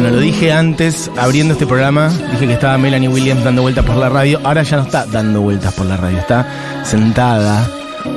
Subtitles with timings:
[0.00, 3.96] Bueno, lo dije antes, abriendo este programa, dije que estaba Melanie Williams dando vueltas por
[3.96, 4.40] la radio.
[4.44, 7.70] Ahora ya no está dando vueltas por la radio, está sentada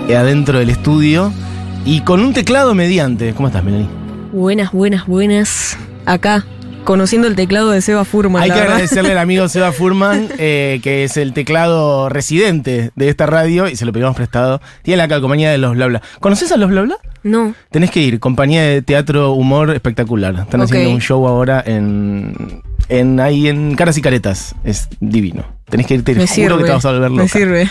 [0.08, 1.34] eh, adentro del estudio
[1.84, 3.34] y con un teclado mediante.
[3.34, 3.90] ¿Cómo estás, Melanie?
[4.32, 5.78] Buenas, buenas, buenas.
[6.06, 6.46] Acá,
[6.84, 8.42] conociendo el teclado de Seba Furman.
[8.44, 8.74] Hay que verdad.
[8.74, 13.76] agradecerle al amigo Seba Furman, eh, que es el teclado residente de esta radio y
[13.76, 14.62] se lo pedimos prestado.
[14.82, 16.02] Tiene la calcomanía de los Bla Bla.
[16.20, 16.98] ¿Conoces a los Bla Bla?
[17.24, 17.56] No.
[17.72, 20.36] Tenés que ir, compañía de teatro humor espectacular.
[20.40, 24.56] Están haciendo un show ahora en, en ahí en Caras y Caretas.
[24.64, 25.46] Es divino.
[25.70, 26.58] Tenés que irte, te Me juro sirve.
[26.60, 27.30] que te vas a volver me loca.
[27.30, 27.70] sirve.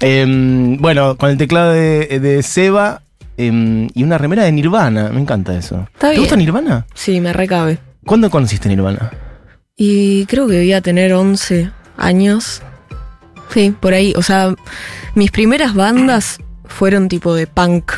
[0.00, 3.02] Em, bueno, con el teclado de, de Seba
[3.38, 5.10] em, y una remera de Nirvana.
[5.12, 5.88] Me encanta eso.
[5.94, 6.20] Está ¿Te bien.
[6.22, 6.86] gusta Nirvana?
[6.94, 7.78] Sí, me recabe.
[8.06, 9.10] ¿Cuándo conociste Nirvana?
[9.76, 12.62] Y creo que debía tener 11 años.
[13.52, 14.14] Sí, por ahí.
[14.16, 14.54] O sea,
[15.14, 17.92] mis primeras bandas fueron tipo de punk.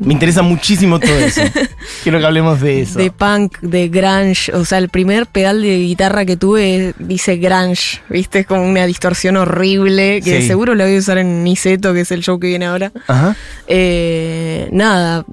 [0.00, 1.40] Me interesa muchísimo todo eso.
[2.04, 3.00] Quiero que hablemos de eso.
[3.00, 4.52] De punk, de grunge.
[4.54, 8.00] O sea, el primer pedal de guitarra que tuve dice grunge.
[8.08, 8.38] ¿Viste?
[8.40, 10.20] Es como una distorsión horrible.
[10.22, 10.46] Que Sí.
[10.46, 12.92] seguro la voy a usar en Niceto, que es el show que viene ahora.
[13.08, 13.34] Ajá.
[13.66, 15.24] Eh, nada.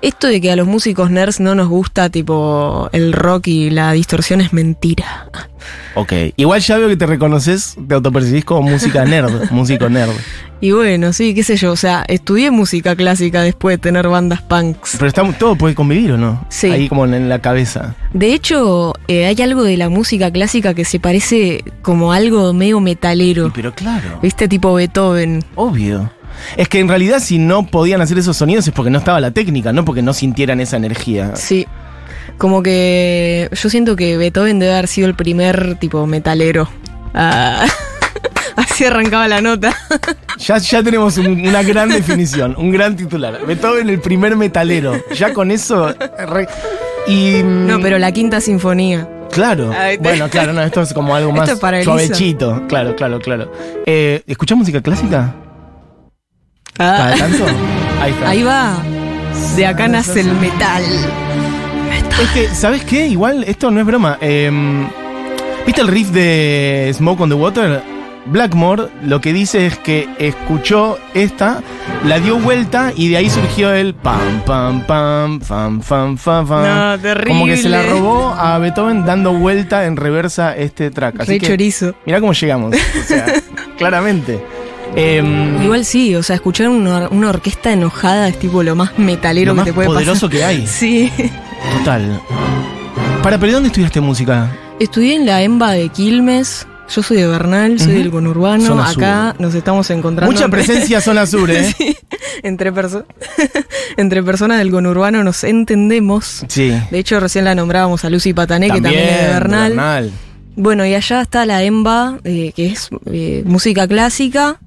[0.00, 3.92] Esto de que a los músicos nerds no nos gusta tipo el rock y la
[3.92, 5.28] distorsión es mentira.
[5.94, 6.12] Ok.
[6.36, 10.12] Igual ya veo que te reconoces, te autopercibís como música nerd, músico nerd.
[10.60, 14.42] Y bueno, sí, qué sé yo, o sea, estudié música clásica después de tener bandas
[14.42, 14.96] punks.
[14.98, 16.44] Pero estamos, todo puede convivir, ¿o no?
[16.48, 16.68] Sí.
[16.68, 17.94] Ahí como en la cabeza.
[18.12, 22.80] De hecho, eh, hay algo de la música clásica que se parece como algo medio
[22.80, 23.52] metalero.
[23.54, 24.48] Pero claro, ¿Viste?
[24.48, 25.44] Tipo Beethoven.
[25.54, 26.10] obvio.
[26.56, 29.30] Es que en realidad si no podían hacer esos sonidos es porque no estaba la
[29.30, 31.34] técnica, no porque no sintieran esa energía.
[31.36, 31.66] Sí.
[32.36, 36.68] Como que yo siento que Beethoven debe haber sido el primer tipo metalero.
[37.14, 37.66] Ah,
[38.56, 39.74] Así arrancaba la nota.
[40.38, 43.38] Ya, ya tenemos un- una gran definición, un gran titular.
[43.46, 45.00] Beethoven el primer metalero.
[45.14, 45.94] Ya con eso...
[46.26, 46.48] re-
[47.06, 47.42] y...
[47.42, 49.08] mm, No, pero la quinta sinfonía.
[49.30, 49.72] Claro.
[49.76, 51.90] Ay, te- Bueno, claro, no, esto es como algo Esto más es para Elisa.
[51.92, 52.66] suavechito.
[52.68, 53.52] Claro, claro, claro.
[53.86, 55.34] Eh, ¿Escuchás música clásica?
[56.78, 57.14] ¿Cada Ah?
[58.00, 58.30] Ahí está.
[58.30, 58.76] ahí va.
[59.56, 60.82] De acá nace el metal.
[62.22, 63.06] Es que, ¿sabes qué?
[63.08, 64.18] Igual, esto no es broma.
[64.20, 64.88] Em,
[65.66, 67.82] ¿Viste el riff de Smoke on the Water?
[68.26, 71.62] Blackmore lo que dice es que escuchó esta,
[72.04, 76.62] la dio vuelta y de ahí surgió el pam, pam, pam, pam, pam, pam, pam.
[76.62, 77.28] No, terrible.
[77.30, 81.20] Como que se la robó a Beethoven dando vuelta en reversa este track.
[81.20, 81.94] Así Re que, chorizo.
[82.06, 82.74] mirá cómo llegamos.
[82.76, 83.26] O sea,
[83.78, 84.40] claramente.
[84.96, 89.52] Em, Igual sí, o sea, escuchar una, una orquesta enojada es tipo lo más metalero
[89.52, 90.38] lo más que te puede poderoso pasar.
[90.38, 90.66] que hay.
[90.66, 91.10] Sí.
[91.78, 92.20] Total.
[93.22, 94.50] Para, pero ¿dónde estudiaste música?
[94.80, 96.66] Estudié en la EMBA de Quilmes.
[96.94, 98.64] Yo soy de Bernal, soy del conurbano.
[98.64, 100.32] Zona Acá nos estamos encontrando.
[100.32, 101.74] Mucha entre- presencia zona sur, ¿eh?
[101.76, 101.94] Sí,
[102.42, 103.04] entre, perso-
[103.98, 106.44] entre personas del conurbano nos entendemos.
[106.48, 106.72] Sí.
[106.90, 110.10] De hecho, recién la nombrábamos a Lucy Patané, que también es de de Bernal.
[110.60, 114.58] Bueno, y allá está la EMBA, eh, que es eh, música clásica.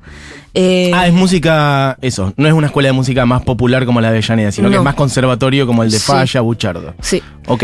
[0.53, 4.07] Eh, Ah, es música, eso, no es una escuela de música más popular como la
[4.09, 6.05] de Avellaneda, sino que es más conservatorio como el de Sí.
[6.07, 6.93] Falla, Buchardo.
[7.01, 7.21] Sí.
[7.47, 7.63] Ok.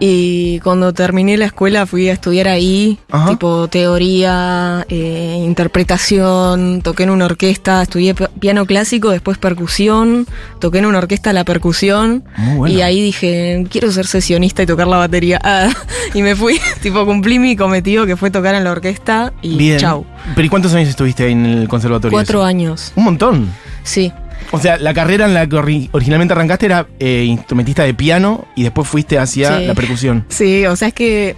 [0.00, 3.30] Y cuando terminé la escuela fui a estudiar ahí, Ajá.
[3.30, 10.26] tipo teoría, eh, interpretación, toqué en una orquesta, estudié pi- piano clásico, después percusión,
[10.60, 12.22] toqué en una orquesta la percusión
[12.56, 12.68] bueno.
[12.74, 15.40] y ahí dije, quiero ser sesionista y tocar la batería.
[15.50, 15.70] Ah,
[16.14, 19.78] y me fui, tipo cumplí mi cometido que fue tocar en la orquesta y Bien.
[19.78, 20.04] chau.
[20.34, 22.14] ¿Pero y cuántos años estuviste ahí en el conservatorio?
[22.14, 22.48] Cuatro ese?
[22.48, 23.48] años, Un montón.
[23.82, 24.12] sí.
[24.50, 28.46] O sea, la carrera en la que ori- originalmente arrancaste era eh, instrumentista de piano
[28.56, 29.66] y después fuiste hacia Sí.
[29.66, 30.24] la percusión.
[30.28, 31.36] Sí, o sea, es que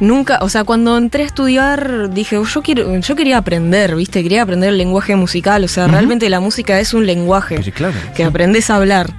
[0.00, 4.22] nunca, o sea, cuando entré a estudiar dije, yo quiero yo quería aprender, ¿viste?
[4.22, 7.94] Quería aprender el lenguaje musical, o sea, realmente la música es un lenguaje Pero claro.
[8.16, 9.10] que aprendes a hablar.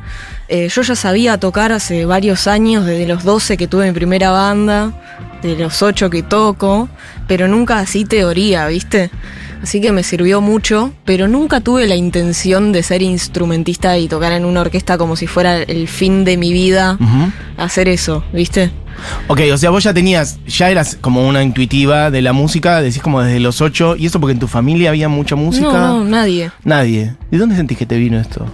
[0.48, 4.30] Eh, yo ya sabía tocar hace varios años, desde los 12 que tuve mi primera
[4.30, 4.92] banda,
[5.42, 6.88] de los 8 que toco,
[7.28, 9.10] pero nunca así teoría, ¿viste?
[9.66, 14.32] Así que me sirvió mucho, pero nunca tuve la intención de ser instrumentista y tocar
[14.32, 17.00] en una orquesta como si fuera el fin de mi vida
[17.58, 18.70] hacer eso, ¿viste?
[19.26, 23.02] Ok, o sea, vos ya tenías, ya eras como una intuitiva de la música, decís
[23.02, 25.66] como desde los ocho, y eso porque en tu familia había mucha música.
[25.66, 26.52] No, no, nadie.
[26.64, 27.16] Nadie.
[27.32, 28.46] ¿De dónde sentís que te vino esto?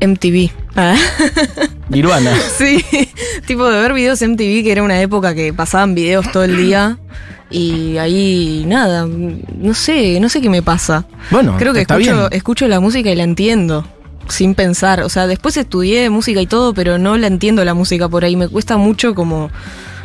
[0.00, 0.50] MTV.
[0.76, 0.96] Ah.
[1.90, 2.32] Nirvana.
[2.56, 2.82] sí,
[3.46, 6.98] tipo de ver videos MTV, que era una época que pasaban videos todo el día.
[7.50, 11.06] Y ahí, nada, no sé, no sé qué me pasa.
[11.30, 12.28] Bueno, Creo que escucho, bien.
[12.32, 13.86] escucho la música y la entiendo.
[14.28, 15.00] Sin pensar.
[15.02, 18.36] O sea, después estudié música y todo, pero no la entiendo la música por ahí.
[18.36, 19.50] Me cuesta mucho como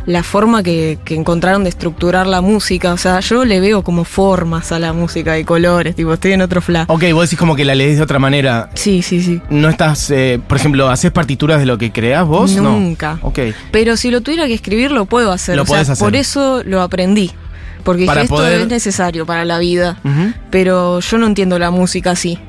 [0.06, 2.92] la forma que, que encontraron de estructurar la música.
[2.94, 6.42] O sea, yo le veo como formas a la música y colores, tipo, estoy en
[6.42, 6.86] otro flash.
[6.90, 8.70] Ok, vos decís como que la lees de otra manera.
[8.74, 9.42] Sí, sí, sí.
[9.50, 12.52] No estás, eh, por ejemplo, ¿haces partituras de lo que creas vos?
[12.56, 13.20] Nunca.
[13.22, 13.30] No.
[13.30, 13.40] Ok.
[13.72, 15.56] Pero si lo tuviera que escribir, lo puedo hacer.
[15.56, 15.98] Lo o sea, hacer.
[15.98, 17.32] por eso lo aprendí.
[17.84, 20.00] Porque Para esto poder- es necesario para la vida.
[20.50, 22.40] Pero yo no entiendo la música así.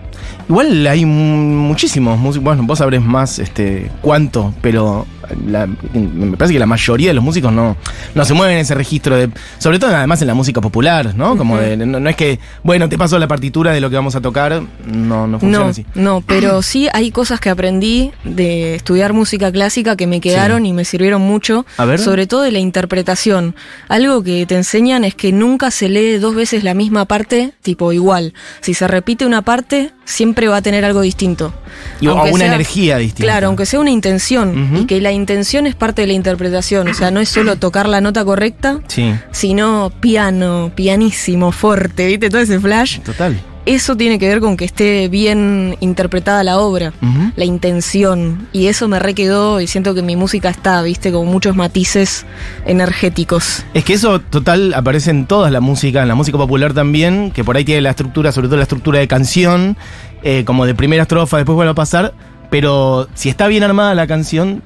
[0.49, 5.07] Igual hay mu- muchísimos músicos, bueno, vos sabrés más este cuánto, pero
[5.47, 7.77] la- me parece que la mayoría de los músicos no,
[8.15, 11.37] no se mueven en ese registro de, sobre todo además en la música popular, ¿no?
[11.37, 14.15] Como de, no, no es que, bueno, te paso la partitura de lo que vamos
[14.17, 15.87] a tocar, no, no funciona No, así.
[15.95, 20.73] no, pero sí hay cosas que aprendí de estudiar música clásica que me quedaron y
[20.73, 21.99] me sirvieron mucho, A ver.
[21.99, 23.55] sobre todo de la interpretación.
[23.89, 27.93] Algo que te enseñan es que nunca se lee dos veces la misma parte, tipo
[27.93, 28.35] igual.
[28.61, 31.53] Si se repite una parte, siempre va a tener algo distinto.
[32.01, 33.25] Y- o una sea- energía distinta.
[33.33, 36.95] Claro, aunque sea una intención y que la intención es parte de la interpretación, o
[36.95, 42.29] sea, no es solo tocar la nota correcta, Sí, sino piano, pianísimo, fuerte, ¿viste?
[42.31, 43.01] Todo ese flash.
[43.01, 43.41] total.
[43.67, 46.93] Eso tiene que ver con que esté bien interpretada la obra,
[47.35, 48.47] la intención.
[48.53, 52.27] Y eso me re quedó y siento que mi música está, viste, con muchos matices
[52.67, 53.65] energéticos.
[53.73, 57.43] Es que eso total aparece en toda la música, en la música popular también, que
[57.43, 59.79] por ahí tiene la estructura, sobre todo la estructura de canción,
[60.23, 62.13] eh, como de primera estrofa, después vuelve a pasar,
[62.51, 64.63] pero si está bien armada la canción,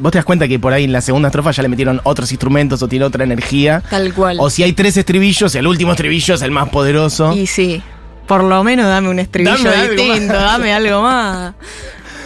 [0.00, 2.32] vos te das cuenta que por ahí en la segunda estrofa ya le metieron otros
[2.32, 3.82] instrumentos o tiene otra energía.
[3.88, 4.38] Tal cual.
[4.40, 7.36] O si hay tres estribillos, el último estribillo es el más poderoso.
[7.36, 7.82] Y sí,
[8.26, 11.54] por lo menos dame un estribillo Dame distinto, dame algo más.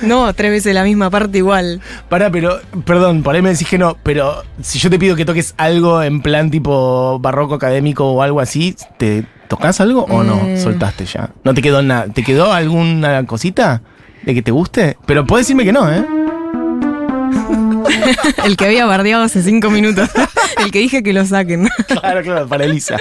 [0.02, 1.80] No, tres veces la misma parte igual.
[2.08, 5.24] Pará, pero, perdón, por ahí me decís que no, pero si yo te pido que
[5.24, 10.36] toques algo en plan tipo barroco académico o algo así, ¿te tocas algo o no?
[10.36, 10.58] Mm.
[10.58, 11.30] Soltaste ya.
[11.42, 12.06] ¿No te quedó nada?
[12.08, 13.82] ¿Te quedó alguna cosita
[14.22, 14.98] de que te guste?
[15.06, 16.04] Pero puedes decirme que no, ¿eh?
[18.44, 20.08] El que había bardeado hace cinco minutos.
[20.64, 21.68] El que dije que lo saquen.
[21.86, 22.96] claro, claro, para Elisa.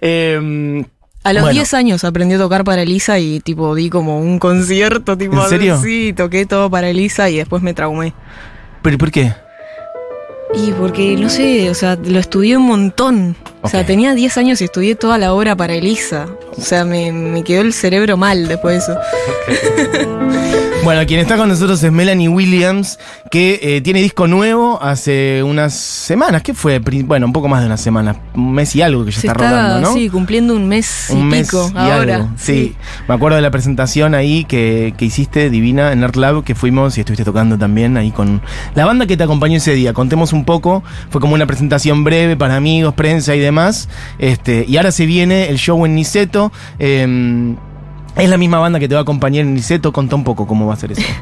[0.00, 0.84] Eh,
[1.24, 1.54] A los Bueno.
[1.54, 5.48] 10 años aprendí a tocar para Elisa y tipo di como un concierto, tipo ¿En
[5.48, 5.80] serio?
[5.82, 8.14] Sí, toqué todo para Elisa y después me traumé.
[8.82, 9.32] ¿Pero por qué?
[10.54, 13.36] Y porque, no sé, o sea, lo estudié un montón.
[13.62, 16.26] O sea, tenía 10 años y estudié toda la obra para Elisa.
[16.56, 19.00] O sea, me, me quedó el cerebro mal después de eso.
[20.82, 22.98] Bueno, quien está con nosotros es Melanie Williams,
[23.30, 26.42] que eh, tiene disco nuevo hace unas semanas.
[26.42, 26.78] ¿Qué fue?
[26.78, 28.16] Bueno, un poco más de una semana.
[28.34, 29.94] Un mes y algo que ya Se está está, rodando, ¿no?
[29.94, 32.16] sí, cumpliendo un mes y un mes pico y ahora.
[32.16, 32.30] algo.
[32.38, 32.74] Sí.
[33.06, 36.96] me acuerdo de la presentación ahí que, que hiciste, divina, en Art Lab, que fuimos
[36.96, 38.40] y estuviste tocando también ahí con
[38.74, 39.92] la banda que te acompañó ese día.
[39.92, 43.88] Contemos un poco, fue como una presentación breve para amigos, prensa y demás.
[44.18, 46.52] Este, y ahora se viene el show en Niceto.
[46.78, 47.54] eh,
[48.16, 49.92] es la misma banda que te va a acompañar en Niceto.
[49.92, 51.02] Contá un poco cómo va a ser eso.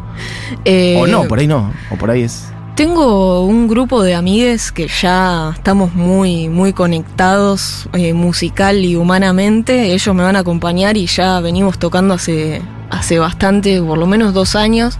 [0.64, 1.70] Eh, o no, por ahí no.
[1.90, 2.50] O por ahí es.
[2.78, 9.94] Tengo un grupo de amigues que ya estamos muy, muy conectados eh, musical y humanamente.
[9.94, 14.32] Ellos me van a acompañar y ya venimos tocando hace, hace bastante, por lo menos
[14.32, 14.96] dos años.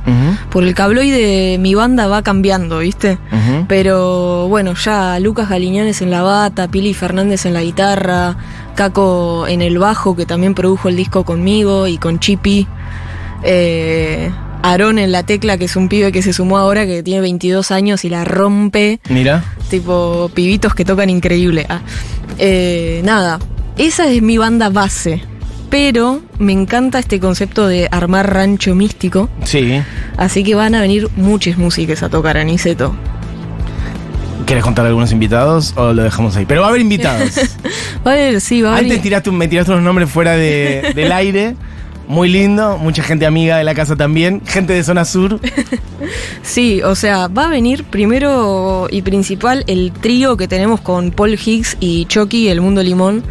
[0.51, 3.17] Por el cabloide mi banda va cambiando, ¿viste?
[3.69, 8.39] Pero bueno, ya Lucas Galiñones en la bata, Pili Fernández en la guitarra,
[8.75, 12.67] Caco en el bajo, que también produjo el disco conmigo y con Chipi.
[13.45, 14.33] Eh,
[14.63, 17.71] Aarón en la tecla, que es un pibe que se sumó ahora, que tiene 22
[17.71, 19.01] años y la rompe.
[19.09, 19.45] Mira.
[19.71, 21.67] Tipo, pibitos que tocan increíble.
[21.69, 21.81] Ah,
[22.39, 23.39] eh, nada,
[23.77, 25.23] esa es mi banda base.
[25.71, 29.29] Pero me encanta este concepto de armar rancho místico.
[29.45, 29.81] Sí.
[30.17, 32.95] Así que van a venir muchas músicas a tocar a Niceto.
[34.47, 36.47] ¿Quieres contar algunos invitados o lo dejamos ahí?
[36.47, 37.33] Pero va a haber invitados.
[38.07, 38.85] Va a haber, sí, va a haber.
[38.85, 41.55] Antes tiraste, me tiraste unos nombres fuera de- del aire.
[42.09, 45.39] Muy lindo, mucha gente amiga de la casa también, gente de zona sur.
[46.43, 51.35] Sí, o sea, va a venir primero y principal el trío que tenemos con Paul
[51.35, 53.23] Higgs y Chucky, el Mundo Limón,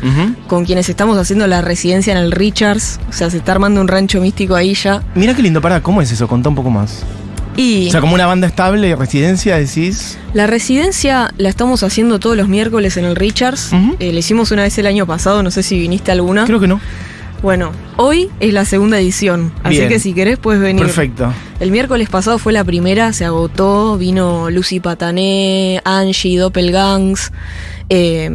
[0.47, 2.99] con quienes estamos haciendo la residencia en el Richards.
[3.09, 5.01] O sea, se está armando un rancho místico ahí ya.
[5.15, 6.27] Mira qué lindo, para, ¿cómo es eso?
[6.27, 7.03] Contá un poco más.
[7.55, 10.19] Y O sea, como una banda estable, residencia, decís.
[10.33, 13.71] la residencia la estamos haciendo todos los miércoles en el Richards.
[13.99, 16.45] Eh, la hicimos una vez el año pasado, no sé si viniste alguna.
[16.45, 16.79] Creo que no.
[17.43, 19.89] Bueno, hoy es la segunda edición, así Bien.
[19.89, 20.83] que si querés puedes venir.
[20.83, 21.31] Perfecto.
[21.59, 27.31] El miércoles pasado fue la primera, se agotó, vino Lucy Patané, Angie, Doppelgangs.
[27.89, 28.29] eh,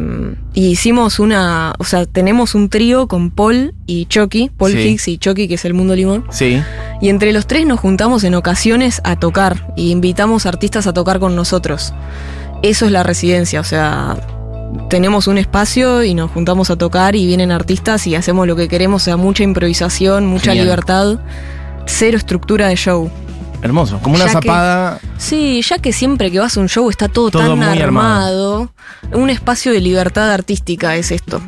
[0.55, 4.79] y hicimos una, o sea, tenemos un trío con Paul y Chucky, Paul Sí.
[4.79, 6.25] Hicks y Chucky, que es el mundo limón.
[6.31, 6.61] Sí.
[7.01, 11.19] Y entre los tres nos juntamos en ocasiones a tocar y invitamos artistas a tocar
[11.19, 11.93] con nosotros.
[12.63, 14.15] Eso es la residencia, o sea,
[14.89, 18.67] tenemos un espacio y nos juntamos a tocar y vienen artistas y hacemos lo que
[18.67, 20.65] queremos, o sea, mucha improvisación, mucha Genial.
[20.65, 21.19] libertad,
[21.85, 23.09] cero estructura de show.
[23.61, 24.99] Hermoso, como una Ya que- zapada.
[25.17, 28.69] Sí, ya que siempre que vas a un show está todo, Todo tan muy armado,
[29.13, 31.41] un espacio de libertad artística es esto.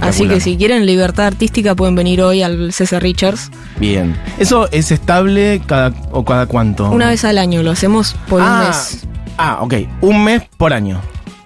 [0.00, 3.50] Así que si quieren libertad artística pueden venir hoy al César Richards.
[3.78, 4.16] Bien.
[4.38, 6.90] ¿Eso es estable cada, o cada cuánto?
[6.90, 9.06] Una vez al año, lo hacemos por ah, un mes.
[9.38, 9.74] Ah, ok.
[10.00, 11.00] Un mes por año.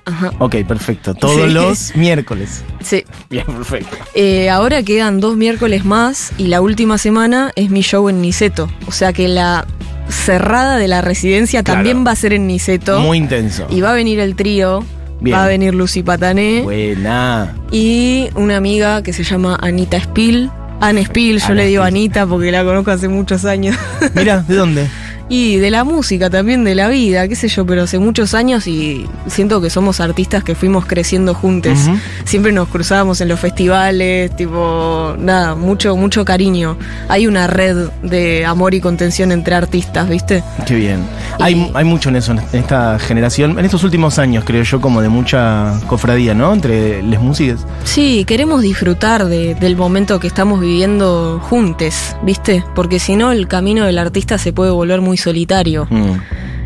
[0.06, 0.30] Ajá.
[0.38, 1.14] Ok, perfecto.
[1.14, 1.52] Todos Sí.
[1.52, 2.62] los miércoles.
[2.80, 3.04] Sí.
[3.28, 3.96] Bien, perfecto.
[4.14, 8.70] Eh, ahora quedan dos miércoles más y la última semana es mi show en Niceto.
[8.86, 9.66] O sea que la
[10.08, 11.78] cerrada de la residencia Claro.
[11.78, 13.00] también va a ser en Niceto.
[13.00, 13.66] Muy intenso.
[13.68, 14.84] Y va a venir el trío.
[15.20, 15.36] Bien.
[15.36, 16.60] Va a venir Lucy Patané.
[16.62, 17.56] Buena.
[17.72, 20.50] Y una amiga que se llama Anita Spiel.
[20.78, 21.82] Anne Spiel, yo le digo.
[21.82, 23.74] Anita porque la conozco hace muchos años.
[24.14, 24.86] Mira, ¿de dónde?
[25.28, 28.66] y de la música también, de la vida, qué sé yo, pero hace muchos años
[28.66, 31.78] y siento que somos artistas que fuimos creciendo juntos.
[32.24, 36.76] Siempre nos cruzábamos en los festivales, tipo, nada, mucho, mucho cariño.
[37.08, 40.44] Hay una red de amor y contención entre artistas, ¿viste?
[40.66, 41.00] Qué bien.
[41.38, 44.80] Y- Hay, hay mucho en eso, en esta generación, en estos últimos años, creo yo,
[44.80, 46.52] como de mucha cofradía, ¿no?
[46.52, 47.66] Entre las músicas.
[47.84, 52.64] Sí, queremos disfrutar de- del momento que estamos viviendo juntos, ¿viste?
[52.74, 55.86] Porque si no, el camino del artista se puede volver muy solitario.
[55.90, 56.20] Mm.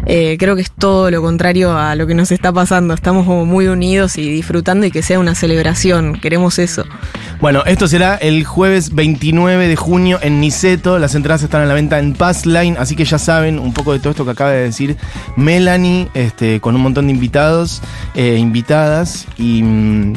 [0.06, 2.94] Eh, creo que es todo lo contrario a lo que nos está pasando.
[2.94, 6.18] Estamos como muy unidos y disfrutando y que sea una celebración.
[6.20, 6.84] Queremos eso.
[7.40, 10.98] Bueno, esto será el jueves 29 de junio en Niceto.
[10.98, 13.98] Las entradas están a la venta en Passline, así que ya saben un poco de
[13.98, 14.96] todo esto que acaba de decir
[15.36, 17.82] Melanie, este, con un montón de invitados,
[18.14, 19.26] eh, invitadas.
[19.38, 20.14] Y mm,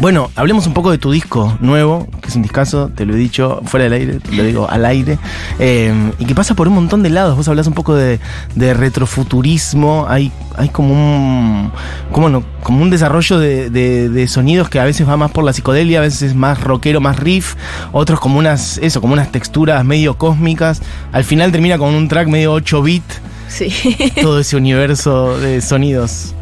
[0.00, 3.18] bueno, hablemos un poco de tu disco nuevo, que es un discazo, te lo he
[3.18, 5.18] dicho fuera del aire, te lo digo al aire,
[5.58, 7.36] eh, y que pasa por un montón de lados.
[7.36, 8.18] Vos hablás un poco de,
[8.54, 11.70] de retrofuturismo, hay, hay como un
[12.12, 15.44] como no, como un desarrollo de, de- de sonidos que a veces va más por
[15.44, 17.54] la psicodelia, a veces es más rockero, más riff,
[17.92, 20.80] otros como unas, eso, como unas texturas medio cósmicas.
[21.12, 23.04] Al final termina con un track medio 8 bit,
[23.48, 23.68] Sí.
[24.22, 26.34] todo ese universo de sonidos.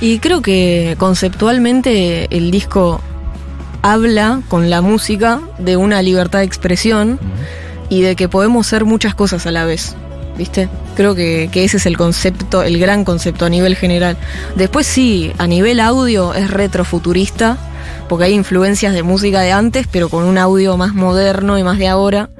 [0.00, 3.00] Y creo que conceptualmente el disco
[3.82, 7.18] habla con la música de una libertad de expresión
[7.90, 9.94] y de que podemos ser muchas cosas a la vez.
[10.38, 10.70] ¿Viste?
[10.96, 14.16] Creo que, que ese es el concepto, el gran concepto a nivel general.
[14.56, 17.58] Después sí, a nivel audio es retrofuturista,
[18.08, 21.78] porque hay influencias de música de antes, pero con un audio más moderno y más
[21.78, 22.30] de ahora.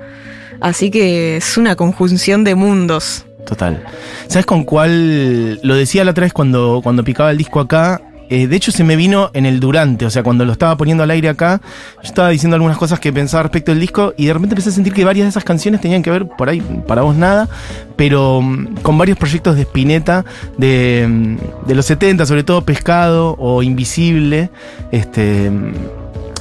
[0.61, 3.27] Así que es una conjunción de mundos.
[3.51, 3.83] Total.
[4.29, 5.61] ¿Sabes con cuál?
[5.65, 8.01] Lo decía la otra vez cuando, cuando picaba el disco acá.
[8.29, 11.03] Eh, de hecho, se me vino en el durante, o sea, cuando lo estaba poniendo
[11.03, 11.61] al aire acá,
[11.97, 14.73] yo estaba diciendo algunas cosas que pensaba respecto del disco y de repente empecé a
[14.73, 17.49] sentir que varias de esas canciones tenían que ver, por ahí, para vos nada,
[17.97, 20.25] pero mm, con varios proyectos de Spinetta
[20.57, 24.51] de, mm, de los 70, sobre todo Pescado o Invisible.
[24.93, 25.51] Este.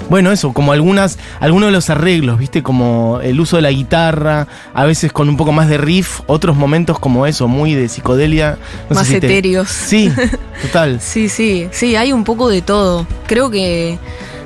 [0.09, 2.63] Bueno, eso, como algunas, algunos de los arreglos, ¿viste?
[2.63, 6.55] Como el uso de la guitarra, a veces con un poco más de riff, otros
[6.55, 8.57] momentos como eso, muy de psicodelia.
[8.89, 9.69] no sé más te- etéreos.
[9.69, 10.11] Sí,
[10.61, 10.99] total.
[11.01, 13.05] Sí, sí, sí, hay un poco de todo.
[13.27, 13.97] Creo que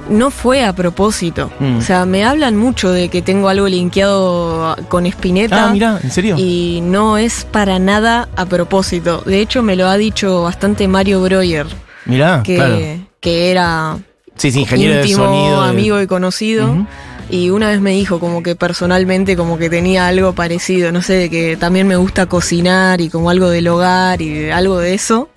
[0.09, 1.49] no fue a propósito.
[1.59, 1.77] Mm.
[1.77, 5.67] O sea, me hablan mucho de que tengo algo linkeado con Spinetta.
[5.67, 6.35] Ah, mira, ¿en serio?
[6.37, 9.23] Y no es para nada a propósito.
[9.25, 11.67] De hecho, me lo ha dicho bastante Mario Breuer,
[12.05, 12.77] Mirá, que, claro.
[13.21, 13.97] que era
[14.37, 15.63] Sí, sí, ingeniero íntimo, de sonido.
[15.63, 16.85] de- amigo y conocido.
[17.29, 21.13] Y una vez me dijo como que personalmente como que tenía algo parecido, no sé,
[21.13, 24.93] de que también me gusta cocinar y como algo del hogar y de- algo de
[24.93, 25.29] eso.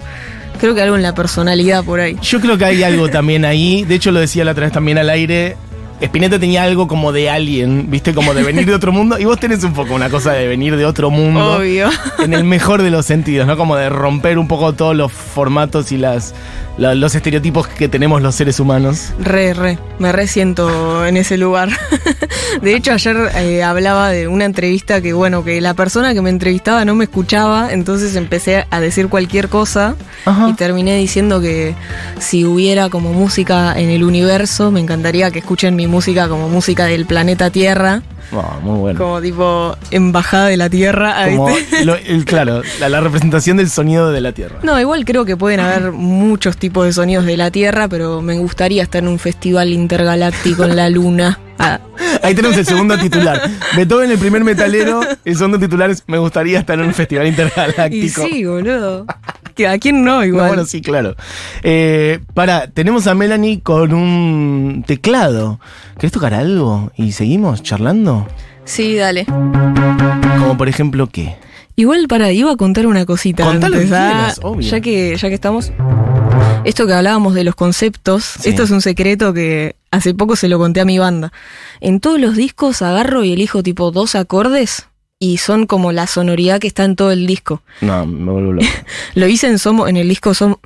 [0.59, 2.17] Creo que algo en la personalidad por ahí.
[2.23, 3.85] Yo creo que hay algo también ahí.
[3.85, 5.57] De hecho, lo decía la otra vez también al aire.
[6.01, 8.13] Spinetta tenía algo como de alien, ¿viste?
[8.15, 9.19] Como de venir de otro mundo.
[9.19, 11.57] Y vos tenés un poco una cosa de venir de otro mundo.
[11.59, 11.89] Obvio.
[12.19, 13.57] En el mejor de los sentidos, ¿no?
[13.57, 16.35] Como de romper un poco todos los formatos y las,
[16.77, 19.13] la- los estereotipos que tenemos los seres humanos.
[19.19, 21.71] Re, re, me resiento en ese lugar.
[22.63, 26.31] De hecho, ayer eh, hablaba de una entrevista que, bueno, que la persona que me
[26.31, 30.49] entrevistaba no me escuchaba, entonces empecé a decir cualquier cosa Ajá.
[30.49, 31.75] y terminé diciendo que
[32.19, 36.85] si hubiera como música en el universo, me encantaría que escuchen mi música como música
[36.87, 38.03] del planeta Tierra,
[38.33, 38.99] Oh, muy bueno.
[38.99, 41.15] como tipo embajada de la Tierra.
[41.27, 41.49] Como
[41.85, 44.59] lo- el- claro, la, la representación del sonido de la Tierra.
[44.65, 48.37] No, igual creo que pueden haber muchos tipos de sonidos de la Tierra, pero me
[48.39, 51.39] gustaría estar en un festival intergaláctico en la Luna.
[51.59, 51.81] Ah,
[52.23, 53.41] Ahí tenemos el segundo titular.
[53.77, 55.01] Beethoven, el primer metalero.
[55.25, 58.27] El segundo titular es Me gustaría estar en un festival y intergaláctico.
[58.27, 59.07] sí, boludo.
[59.55, 60.49] Que ¿A quién no No, igual?
[60.49, 61.17] bueno, sí, claro.
[61.63, 65.61] Eh, para, tenemos a Melanie con un teclado.
[65.99, 66.93] ¿Querés tocar algo?
[66.97, 68.27] ¿Y seguimos charlando?
[68.65, 69.25] Sí, dale.
[69.25, 71.37] Como por ejemplo, ¿qué?
[71.77, 74.69] Igual para, iba a contar una cosita antes, que ah, quieras, obvio.
[74.69, 75.73] ya que ya que estamos.
[76.65, 78.49] Esto que hablábamos de los conceptos, Sí.
[78.49, 81.33] esto es un secreto que hace poco se lo conté a mi banda.
[81.81, 86.59] En todos los discos agarro y elijo tipo dos acordes y son como la sonoridad
[86.61, 87.63] que está en todo el disco.
[87.83, 88.67] No, me vuelvo loco.
[89.15, 90.59] Lo hice en Somos, en el disco Somos.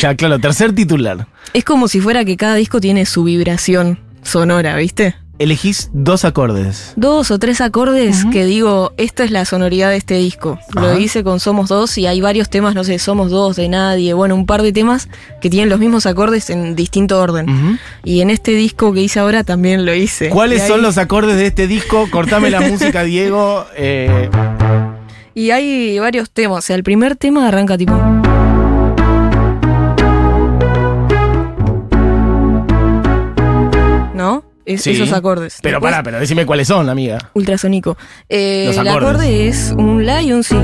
[0.00, 1.26] ya, claro, tercer titular.
[1.52, 5.14] Es como si fuera que cada disco tiene su vibración sonora, ¿viste?
[5.40, 6.92] Elegís dos acordes.
[6.96, 10.58] Dos o tres acordes que digo, esta es la sonoridad de este disco.
[10.74, 14.12] Lo hice con Somos Dos y hay varios temas, no sé, Somos Dos, de Nadie,
[14.12, 15.08] bueno, un par de temas
[15.40, 17.78] que tienen los mismos acordes en distinto orden.
[18.04, 20.28] Y en este disco que hice ahora también lo hice.
[20.28, 22.06] ¿Cuáles Y son hay- los acordes de este disco?
[22.10, 23.64] Cortame la música, Diego.
[23.78, 24.28] Eh,
[25.32, 26.58] Y hay varios temas.
[26.58, 27.94] O sea, el primer tema arranca tipo.
[34.74, 34.90] Es- sí.
[34.90, 35.58] Esos acordes.
[35.62, 37.18] Pero Después, pará, pero decime cuáles son, amiga.
[37.34, 37.96] Ultrasónico.
[38.28, 40.56] Eh, el acorde es un La y un Si.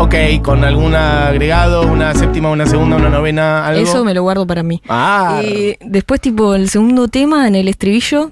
[0.00, 3.82] Ok, con algún agregado, una séptima, una segunda, una novena, algo.
[3.82, 4.80] Eso me lo guardo para mí.
[4.88, 8.30] Ah, Y después, tipo, el segundo tema en el estribillo,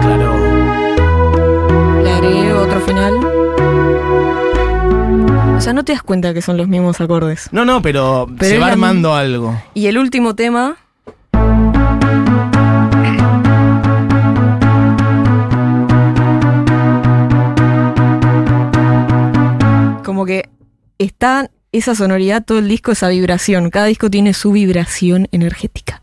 [0.00, 0.36] claro.
[2.02, 3.14] le agregué otro final.
[5.56, 7.48] O sea, no te das cuenta que son los mismos acordes.
[7.50, 9.60] No, no, pero, Pero se va armando algo.
[9.74, 10.76] Y el último tema.
[21.26, 23.70] Está esa sonoridad, todo el disco, esa vibración.
[23.70, 26.00] Cada disco tiene su vibración energética.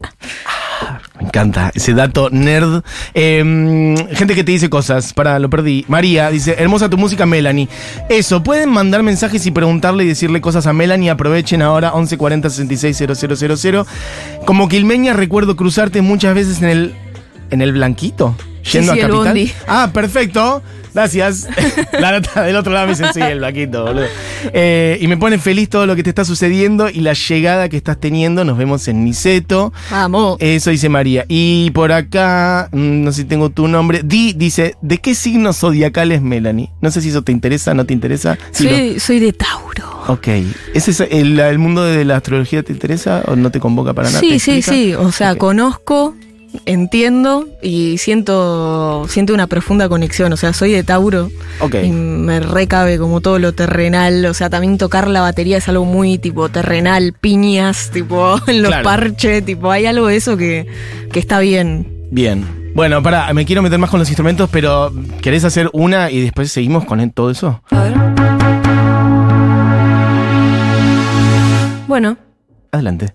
[1.19, 2.83] Me encanta ese dato nerd.
[3.13, 5.85] Eh, gente que te dice cosas, para lo perdí.
[5.87, 7.69] María dice, hermosa tu música, Melanie.
[8.09, 11.09] Eso, pueden mandar mensajes y preguntarle y decirle cosas a Melanie.
[11.09, 12.97] Aprovechen ahora 1140 66
[13.61, 13.85] 000.
[14.45, 16.95] Como quilmeña recuerdo cruzarte muchas veces en el
[17.49, 18.35] en el blanquito.
[18.71, 19.51] Yendo sí, a Capital.
[19.67, 20.61] Ah, perfecto.
[20.93, 21.47] Gracias.
[21.99, 24.05] La nota del otro lado me dice, sí, el blanquito, boludo.
[24.53, 27.77] Eh, y me pone feliz todo lo que te está sucediendo y la llegada que
[27.77, 28.43] estás teniendo.
[28.43, 29.73] Nos vemos en Niceto.
[29.89, 30.37] Vamos.
[30.39, 31.25] Eso dice María.
[31.27, 34.01] Y por acá, mm, no sé si tengo tu nombre.
[34.03, 36.71] Di dice, ¿de qué signo zodiacal es Melanie?
[36.81, 38.37] No sé si eso te interesa, no te interesa.
[38.51, 40.03] Sí, soy, soy de Tauro.
[40.07, 40.27] ok.
[40.73, 44.09] ¿Ese es el, el mundo de la astrología te interesa o no te convoca para
[44.09, 44.19] nada?
[44.19, 44.93] Sí, ¿Te sí, sí.
[44.93, 46.15] O sea, conozco,
[46.65, 50.31] entiendo y siento, siento una profunda conexión.
[50.33, 51.29] O sea, soy de Tauro.
[51.59, 51.75] Ok.
[51.83, 54.25] Y me recabe como todo lo terrenal.
[54.25, 58.69] O sea, también tocar la batería es algo muy tipo terrenal, piñas, tipo en los
[58.69, 58.83] Claro.
[58.83, 60.67] parches, tipo, hay algo de eso que,
[61.11, 62.07] que está bien.
[62.11, 62.63] Bien.
[62.75, 66.51] Bueno, para, me quiero meter más con los instrumentos, pero ¿querés hacer una y después
[66.51, 67.61] seguimos con todo eso?
[67.69, 67.93] A ver.
[71.87, 72.17] Bueno,
[72.71, 73.13] Adelante.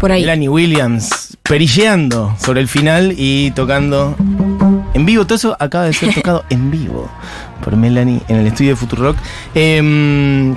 [0.00, 0.22] Por ahí.
[0.22, 4.16] Melanie Williams perilleando sobre el final y tocando
[4.94, 5.24] en vivo.
[5.26, 7.10] Todo eso acaba de ser tocado en vivo
[7.62, 9.16] por Melanie en el estudio de Futurock.
[9.54, 10.54] Eh,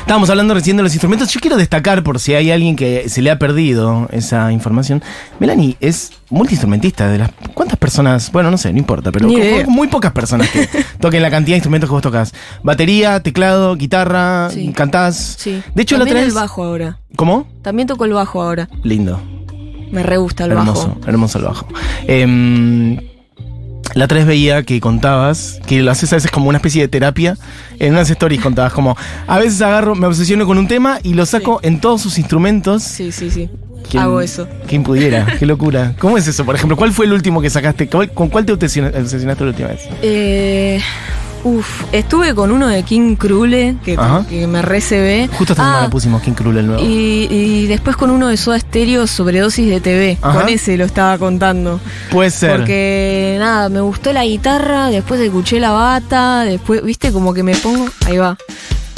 [0.00, 1.28] estábamos hablando recién de los instrumentos.
[1.30, 5.02] Yo quiero destacar, por si hay alguien que se le ha perdido esa información,
[5.40, 7.08] Melanie es multiinstrumentista.
[7.08, 7.45] De las, ¿Cuántas
[7.86, 8.32] personas?
[8.32, 9.28] Bueno, no sé, no importa, pero
[9.68, 10.68] muy pocas personas que
[11.00, 12.34] toquen la cantidad de instrumentos que vos tocas.
[12.62, 14.72] Batería, teclado, guitarra, Sí.
[14.74, 15.36] cantás.
[15.38, 15.62] Sí.
[15.74, 16.98] De hecho, la También otra el bajo ahora.
[17.14, 17.46] ¿Cómo?
[17.62, 18.68] También toco el bajo ahora.
[18.82, 19.20] Lindo.
[19.92, 21.00] Me re gusta el hermoso, bajo.
[21.08, 21.68] hermoso el bajo.
[22.08, 22.98] Em,
[23.94, 26.88] la otra vez veía que contabas, que lo haces a veces como una especie de
[26.88, 27.36] terapia.
[27.78, 28.96] En unas stories contabas como,
[29.28, 32.82] a veces agarro, me obsesiono con un tema y lo saco en todos sus instrumentos.
[32.82, 33.48] Sí, sí, sí.
[33.90, 34.46] ¿Quién- Hago eso.
[34.66, 35.26] ¿Quién pudiera?
[35.38, 35.94] Qué locura.
[35.98, 36.44] ¿Cómo es eso?
[36.44, 37.88] Por ejemplo, ¿cuál fue el último que sacaste?
[37.88, 39.80] ¿Cuál- ¿Con cuál te obsesiona- obsesionaste la última vez?
[40.02, 40.80] Eh,
[41.44, 43.96] uf, estuve con uno de King Krule, que,
[44.48, 45.28] me recebé.
[45.28, 46.82] Justo esta semana Ah, pusimos King Cruel el nuevo.
[46.84, 50.18] y, y después con uno de Soda Stereo, sobredosis de TV.
[50.20, 50.40] Ajá.
[50.40, 51.78] Con ese lo estaba contando.
[52.10, 52.56] Puede ser.
[52.58, 57.54] Porque nada, me gustó la guitarra, después escuché la bata, después, viste, como que me
[57.54, 57.86] pongo.
[58.06, 58.36] Ahí va.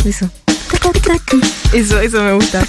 [0.05, 0.31] Eso.
[1.73, 2.63] Eso, eso me gusta.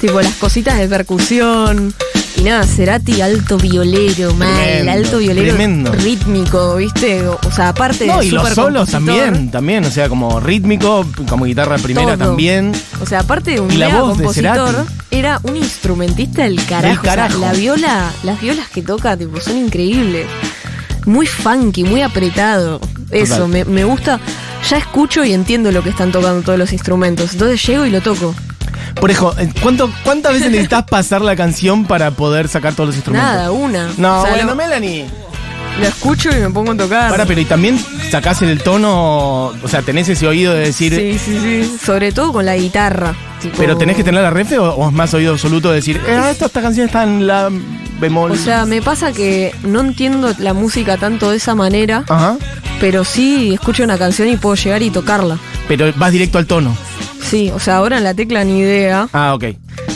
[0.00, 1.94] Tipo las cositas de percusión.
[2.36, 5.92] Y nada, Cerati alto violero, mal, Tremendo, alto violero tremendo.
[5.92, 7.26] rítmico, ¿viste?
[7.28, 11.44] O, sea, aparte No, de y los solos también, también, o sea, como rítmico, como
[11.44, 12.26] guitarra primera Todo.
[12.30, 12.72] también.
[13.00, 14.92] O sea, aparte de un Y la mega voz de compositor, Cerati.
[15.12, 17.02] era un instrumentista del carajo.
[17.02, 20.26] Del O sea, la viola, las violas que toca, tipo, son increíbles.
[21.06, 22.80] Muy funky, muy apretado.
[23.12, 24.18] Eso, me, me gusta.
[24.68, 27.32] Ya escucho y entiendo lo que están tocando todos los instrumentos.
[27.34, 28.34] Entonces llego y lo toco.
[29.00, 33.30] Por ejemplo, ¿cuánto, ¿cuántas veces necesitas pasar la canción para poder sacar todos los instrumentos?
[33.30, 33.88] Nada, una.
[33.98, 35.06] No, O sea, bueno, lo, Melanie.
[35.80, 37.10] lo escucho y me pongo a tocar.
[37.10, 37.78] Para, pero y también
[38.10, 41.76] sacás el tono, o sea, tenés ese oído de decir, Sí, sí, sí.
[41.84, 43.14] Sobre todo con la guitarra.
[43.42, 46.00] tipo- pero tenés que tener la refe o, o es más oído absoluto de decir,
[46.06, 47.50] eh, esta, esta canción está en la
[48.00, 48.30] bemol.
[48.32, 52.36] O sea, me pasa que no entiendo la música tanto de esa manera, Ajá.
[52.80, 55.38] pero sí escucho una canción y puedo llegar y tocarla.
[55.68, 56.76] Pero vas directo al tono.
[57.34, 59.08] Sí, o sea, ahora en la tecla ni idea.
[59.12, 59.44] Ah, ok.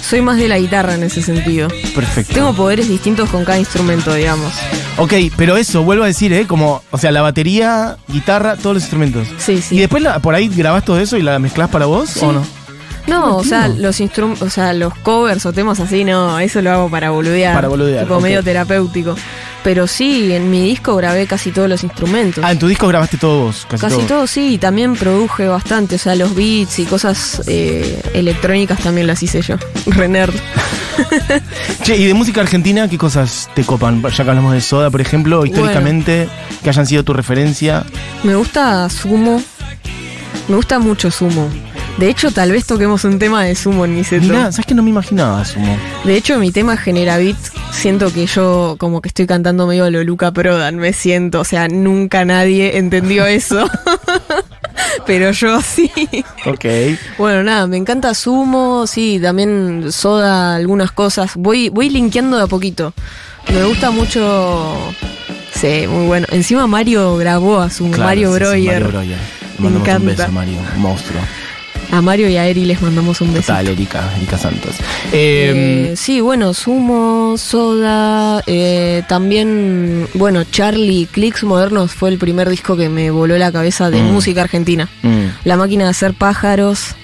[0.03, 1.69] Soy más de la guitarra en ese sentido.
[1.95, 2.35] Perfecto.
[2.35, 4.53] Tengo poderes distintos con cada instrumento, digamos.
[4.97, 6.49] Ok, pero eso, vuelvo a decir, ¿eh?
[6.49, 9.29] Como, o sea, la batería, guitarra, todos los instrumentos.
[9.39, 9.77] Sí, sí.
[9.77, 12.19] ¿Y después la- por ahí grabás todo eso y la mezclás para vos Sí.
[12.25, 12.45] o no?
[13.07, 16.73] No, o sea, los instrum o sea, los covers o temas así, no, eso lo
[16.73, 17.55] hago para boludear.
[17.55, 19.15] Para boludear, Tipo medio terapéutico.
[19.65, 22.43] Pero sí, en mi disco grabé casi todos los instrumentos.
[22.45, 24.07] Ah, en tu disco grabaste todo vos, casi, Casi todo.
[24.07, 29.07] todo sí, y también produje bastante, o sea, los beats y cosas eh, electrónicas también
[29.07, 29.57] las hice yo.
[29.87, 30.35] Renerd.
[31.83, 34.03] Che, y de música argentina, ¿qué cosas te copan?
[34.03, 36.29] Ya que hablamos de Soda, por ejemplo, históricamente,
[36.63, 37.85] que hayan sido tu referencia.
[38.23, 39.43] Me gusta Sumo.
[40.49, 41.49] Me gusta mucho Sumo.
[41.99, 44.23] De hecho, tal vez toquemos un tema de Sumo en mi set.
[44.23, 45.77] Mirá, ¿sabes que no me imaginaba, Sumo?
[46.05, 47.37] De hecho, mi tema genera beat.
[47.79, 51.41] Siento que yo como que estoy cantando medio a lo Luca Prodan, me siento.
[51.41, 53.69] O sea, nunca nadie entendió eso.
[55.07, 55.91] Pero yo sí.
[56.47, 56.65] Ok.
[57.19, 61.33] Bueno, nada, me encanta Sumo, sí, también Soda, algunas cosas.
[61.37, 62.93] Voy, voy linkeando de a poquito.
[63.53, 64.77] Me gusta mucho.
[65.55, 66.27] Sí, muy bueno.
[66.31, 68.83] Encima Mario grabó a Sumo, Claro, Mario sí, sí, Breuer.
[68.85, 69.19] Mario Breuer.
[69.59, 70.23] Me mandamos un encanta.
[70.23, 70.59] beso, Mario.
[70.77, 71.21] Monstruo.
[71.91, 73.47] A Mario y a Eri les mandamos un beso.
[73.47, 74.77] Total, Erika, Erika Santos.
[75.13, 82.49] Eh, Eh, sí, bueno, Sumo, Soda, eh, también, bueno, Charlie Clicks Modernos fue el primer
[82.51, 84.13] disco que me voló la cabeza de Mm.
[84.13, 84.89] música argentina.
[85.03, 85.25] mm.
[85.45, 86.95] La máquina de hacer pájaros.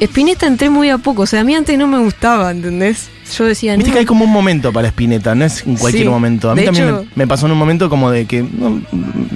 [0.00, 3.08] Spinetta entré muy a poco, o sea, a mí antes no me gustaba, ¿entendés?
[3.36, 6.04] Yo decía, Viste no, que hay como un momento para Spinetta, no es en cualquier
[6.04, 6.50] Sí, momento.
[6.50, 8.80] A mí también hecho- me, me pasó en un momento como de que, no,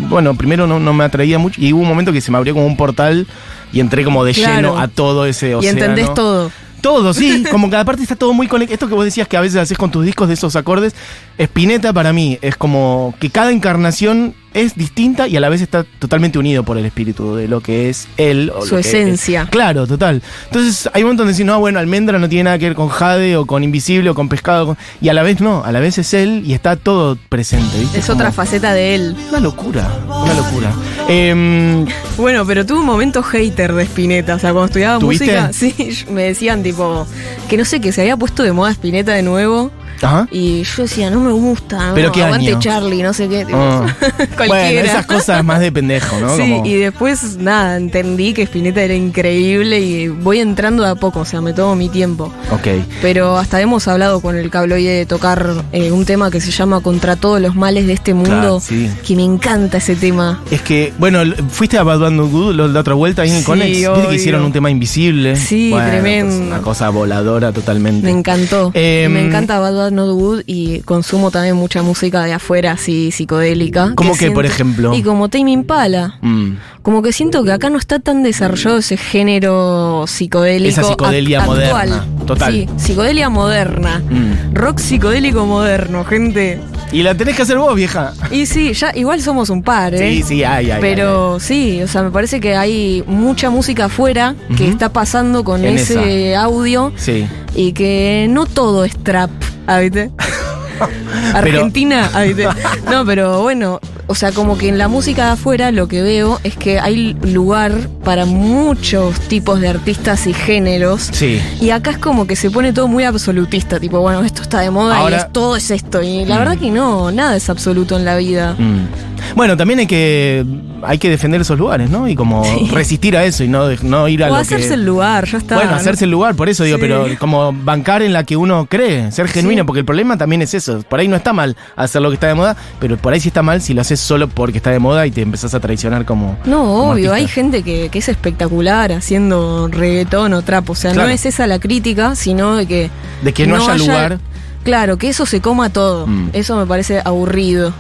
[0.08, 2.54] bueno, primero no, no me atraía mucho y hubo un momento que se me abrió
[2.54, 3.26] como un portal
[3.74, 4.54] y entré como de Claro.
[4.56, 5.78] lleno a todo ese y océano.
[5.78, 6.50] entendés todo.
[6.80, 8.74] Todo, sí, como que aparte está todo muy conectado.
[8.74, 10.94] Esto que vos decías que a veces haces con tus discos de esos acordes,
[11.38, 15.84] Spinetta para mí es como que cada encarnación es distinta y a la vez está
[15.98, 18.52] totalmente unido por el espíritu de lo que es él.
[18.54, 19.42] o Su lo que esencia.
[19.44, 19.48] es.
[19.48, 20.22] Claro, total.
[20.44, 22.88] Entonces hay un montón de decir, no, bueno, Almendra no tiene nada que ver con
[22.90, 24.66] Jade o con Invisible o con Pescado.
[24.66, 27.78] con- Y a la vez no, a la vez es él y está todo presente,
[27.78, 27.98] ¿viste?
[27.98, 29.16] Es Como otra faceta de él.
[29.30, 30.70] Una locura, una locura.
[31.08, 31.86] Em,
[32.16, 34.36] Bueno, pero tuve un momento hater de Spinetta.
[34.36, 35.26] O sea, cuando estudiaba ¿Tuviste?
[35.26, 37.06] música, sí, me decían tipo
[37.48, 39.70] que no sé, que se había puesto de moda Spinetta de nuevo.
[40.04, 40.28] Ajá.
[40.30, 42.58] Y yo decía, no me gusta, no, ¿Pero qué aguante año?
[42.60, 43.44] Charlie, no sé qué.
[43.44, 43.86] tipo, Ah.
[44.36, 44.46] cualquiera.
[44.46, 46.34] Bueno, esas cosas más de pendejo, ¿no?
[46.36, 50.94] Sí, Como- y después nada, entendí que Spinetta era increíble y voy entrando de a
[50.94, 52.32] poco, o sea, me tomo mi tiempo.
[52.50, 52.68] Ok.
[53.02, 56.80] Pero hasta hemos hablado con el cabloide de tocar eh, un tema que se llama
[56.80, 58.90] Contra todos los males de este mundo, Claro, sí.
[59.06, 60.42] que me encanta ese tema.
[60.50, 63.40] Es que, bueno, fuiste a Bad No Good lo- la otra vuelta ahí en el
[63.40, 63.76] Sí, Conex.
[63.78, 65.36] Viste que hicieron un tema invisible.
[65.36, 66.34] Sí, Bueno, tremendo.
[66.36, 68.04] pues, una cosa voladora totalmente.
[68.06, 68.70] Me encantó.
[68.74, 73.92] Em, me encanta Bad Bad Not y consumo también mucha música de afuera, así psicodélica.
[73.94, 74.94] ¿Cómo que, siento- por ejemplo?
[74.94, 76.18] Y como Tame Impala.
[76.20, 76.52] Mm.
[76.82, 80.68] Como que siento que acá no está tan desarrollado ese género psicodélico.
[80.68, 82.52] Esa psicodelia act- moderna, total.
[82.52, 84.00] Sí, psicodelia moderna.
[84.10, 84.54] Mm.
[84.54, 86.60] Rock psicodélico moderno, gente.
[86.92, 88.12] Y la tenés que hacer vos, vieja.
[88.30, 89.98] Y sí, ya igual somos un par, ¿eh?
[90.16, 90.78] Sí, sí, ay, ay.
[90.80, 95.64] Pero sí, o sea, me parece que hay mucha música afuera que está pasando con
[95.64, 96.92] En ese audio.
[96.96, 97.26] Sí.
[97.56, 99.30] y que no todo es trap,
[99.66, 100.10] ¿ah, ¿viste?
[101.34, 102.46] Argentina, ¿ah, ¿viste?
[102.90, 106.40] No, pero bueno, o sea, como que en la música de afuera lo que veo
[106.44, 107.72] es que hay lugar
[108.04, 111.08] para muchos tipos de artistas y géneros.
[111.12, 111.40] Sí.
[111.60, 114.70] Y acá es como que se pone todo muy absolutista, tipo, bueno, esto está de
[114.70, 116.02] moda Ahora- y es- todo es esto.
[116.02, 116.38] Y la Mm.
[116.38, 118.54] verdad que no, nada es absoluto en la vida.
[118.58, 119.13] Mm.
[119.34, 120.44] Bueno, también hay que
[120.82, 122.06] hay que defender esos lugares, ¿no?
[122.08, 122.68] Y como Sí.
[122.72, 124.74] resistir a eso y no, no ir a O lo hacerse que...
[124.74, 125.54] el lugar, ya está.
[125.56, 125.76] Bueno, ¿no?
[125.76, 126.80] hacerse el lugar, por eso digo, Sí.
[126.82, 129.66] pero como bancar en la que uno cree, ser genuino, Sí.
[129.66, 130.82] porque el problema también es eso.
[130.88, 133.28] Por ahí no está mal hacer lo que está de moda, pero por ahí sí
[133.28, 136.04] está mal si lo haces solo porque está de moda y te empezás a traicionar
[136.04, 136.36] como.
[136.44, 137.14] No, como obvio, artista.
[137.14, 140.68] hay gente que, que es espectacular haciendo reggaetón o trap.
[140.70, 141.08] O sea, Claro.
[141.08, 142.90] no es esa la crítica, sino de que.
[143.22, 144.18] De que no, haya lugar.
[144.64, 146.06] Claro, que eso se coma todo.
[146.06, 146.30] Mm.
[146.32, 147.72] Eso me parece aburrido.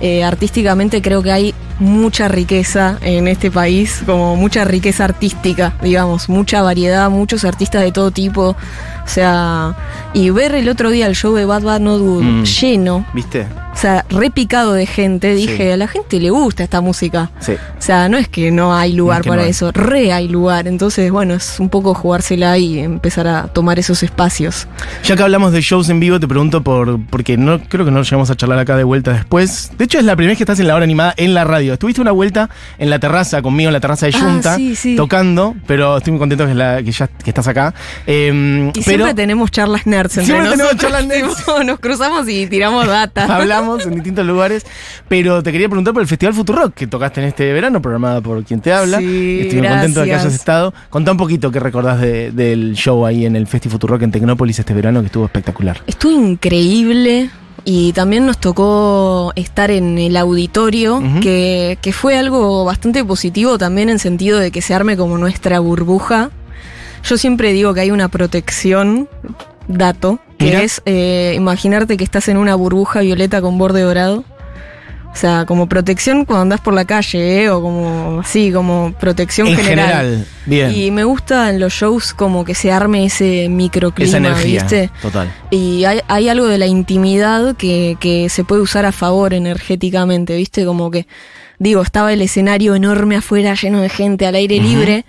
[0.00, 6.28] Eh, artísticamente creo que hay mucha riqueza en este país, como mucha riqueza artística, digamos,
[6.28, 8.56] mucha variedad, muchos artistas de todo tipo.
[9.08, 9.74] O sea,
[10.12, 12.42] y ver el otro día el show de Bad Bad Not Good Mm.
[12.44, 13.46] lleno, ¿Viste?
[13.72, 15.70] o sea, repicado de gente, dije, Sí.
[15.70, 17.30] a la gente le gusta esta música.
[17.40, 17.52] Sí.
[17.52, 19.50] O sea, no es que no hay lugar No es que para no hay.
[19.50, 20.68] eso, re hay lugar.
[20.68, 24.68] Entonces, bueno, es un poco jugársela y empezar a tomar esos espacios.
[25.04, 27.00] Ya que hablamos de shows en vivo, te pregunto por.
[27.08, 29.72] porque no creo que no llegamos a charlar acá de vuelta después.
[29.78, 31.72] De hecho, es la primera vez que estás en la hora animada en la radio.
[31.72, 34.96] Estuviste una vuelta en la terraza conmigo, en la terraza de Ah, Junta, sí, sí.
[34.96, 37.72] tocando, pero estoy muy contento que, la- que ya que estás acá.
[38.06, 40.82] Eh, pero siempre tenemos charlas nerds entre Siempre tenemos nosotros.
[40.92, 41.36] charlas nerds.
[41.44, 43.24] Tipo, Nos cruzamos y tiramos data.
[43.36, 44.64] hablamos en distintos lugares.
[45.08, 48.42] Pero te quería preguntar por el Festival Futurock que tocaste en este verano, programada por
[48.44, 48.98] quien te habla.
[48.98, 50.74] Sí, Estoy muy contento de que hayas estado.
[50.90, 54.58] Contá un poquito qué recordás de- del show ahí en el Festi Futurock en Tecnópolis
[54.58, 55.80] este verano, que estuvo espectacular.
[55.86, 57.30] Estuvo increíble
[57.64, 63.88] y también nos tocó estar en el auditorio, que, que fue algo bastante positivo también
[63.90, 66.30] en sentido de que se arme como nuestra burbuja.
[67.04, 69.08] Yo siempre digo que hay una protección,
[69.66, 70.62] dato, que Mira.
[70.62, 74.24] es eh, imaginarte que estás en una burbuja violeta con borde dorado.
[75.10, 77.50] O sea, como protección cuando andás por la calle, ¿eh?
[77.50, 80.72] o como así, como protección en general, bien.
[80.72, 84.62] Y me gusta en los shows como que se arme ese microclima, Esa energía.
[84.62, 84.90] ¿viste?
[85.02, 85.32] Total.
[85.50, 90.36] Y hay, hay algo de la intimidad que, que se puede usar a favor energéticamente,
[90.36, 90.64] ¿viste?
[90.64, 91.08] Como que,
[91.58, 95.04] digo, estaba el escenario enorme afuera, lleno de gente, al aire libre,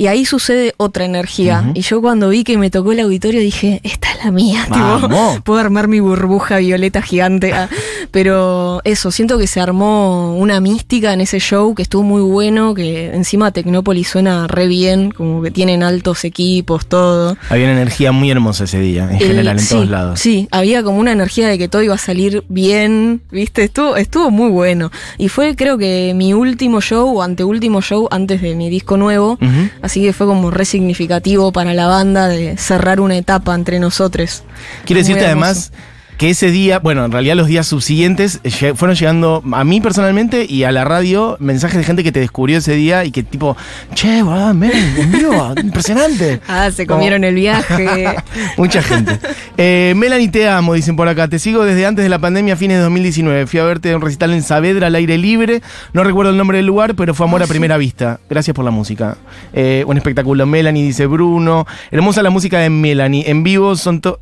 [0.00, 1.70] y ahí sucede otra energía.
[1.74, 5.42] Y yo cuando vi que me tocó el auditorio dije, esta es la mía, tipo,
[5.44, 7.52] puedo armar mi burbuja violeta gigante.
[7.52, 7.68] Ah,
[8.10, 12.74] Pero eso, siento que se armó una mística en ese show que estuvo muy bueno,
[12.74, 17.36] que encima Tecnópolis suena re bien, como que tienen altos equipos, todo.
[17.50, 20.20] Había una energía muy hermosa ese día, en El- general, en sí, todos lados.
[20.20, 23.64] Sí, había como una energía de que todo iba a salir bien, ¿viste?
[23.64, 24.90] Estuvo, estuvo muy bueno.
[25.18, 29.32] Y fue creo que mi último show o anteúltimo show antes de mi disco nuevo.
[29.40, 29.68] Ujú.
[29.90, 34.44] Así que fue como re significativo para la banda de cerrar una etapa entre nosotros.
[34.84, 35.72] Quiero Muy decirte además
[36.20, 40.44] que ese día, bueno, en realidad los días subsiguientes eh, fueron llegando a mí personalmente
[40.46, 43.56] y a la radio mensajes de gente que te descubrió ese día y que tipo,
[43.94, 46.42] che, boludo, men, en vivo, impresionante.
[46.46, 48.16] Ah, se Como- comieron el viaje.
[48.58, 49.18] Mucha gente.
[49.56, 51.26] Eh, Melanie, te amo, dicen por acá.
[51.26, 53.46] Te sigo desde antes de la pandemia, fines de 2019.
[53.46, 55.62] Fui a verte en un recital en Saavedra, al aire libre.
[55.94, 58.20] No recuerdo el nombre del lugar, pero fue amor a primera vista.
[58.28, 59.16] Gracias por la música.
[59.54, 60.44] Eh, un espectáculo.
[60.44, 61.66] Melanie, dice Bruno.
[61.90, 63.24] Hermosa la música de Melanie.
[63.30, 64.20] En vivo son to-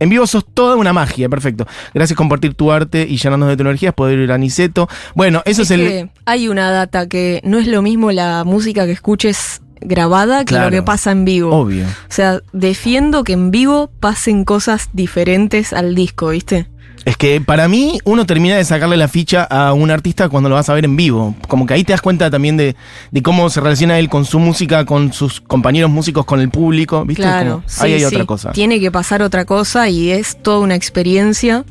[0.00, 1.66] En vivo sos toda una magia, perfecto.
[1.94, 4.88] Gracias por compartir tu arte y llenarnos de tu energía, poder ir a Niceto.
[5.14, 6.10] Bueno, eso es, Es el...
[6.24, 10.66] hay una data que no es lo mismo la música que escuches grabada que Claro.
[10.66, 11.54] lo que pasa en vivo.
[11.54, 11.84] Obvio.
[11.84, 16.66] O sea, defiendo que en vivo pasen cosas diferentes al disco, ¿viste?
[17.04, 20.54] Es que para mí uno termina de sacarle la ficha a un artista cuando lo
[20.54, 21.34] vas a ver en vivo.
[21.48, 22.76] Como que ahí te das cuenta también de,
[23.10, 27.04] de cómo se relaciona él con su música, con sus compañeros músicos, con el público.
[27.04, 27.22] ¿Viste?
[27.22, 28.06] Claro, Como, sí, ahí hay sí.
[28.06, 28.52] otra cosa.
[28.52, 31.64] Tiene que pasar otra cosa y es toda una experiencia.